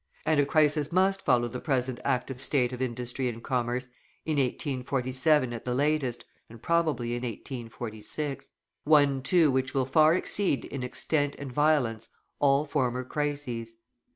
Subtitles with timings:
[0.25, 3.87] And a crisis must follow the present active state of industry and commerce
[4.25, 8.49] in 1847 at the latest, and probably in 1846;
[8.83, 12.09] one, too, which will far exceed in extent and violence
[12.39, 13.75] all former crises.